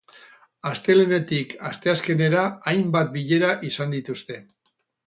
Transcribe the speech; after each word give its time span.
Astelehenetik 0.69 1.53
asteazkenera 1.73 2.47
hainbat 2.73 3.17
bilera 3.19 3.57
izan 3.71 3.97
dituzte. 3.99 4.43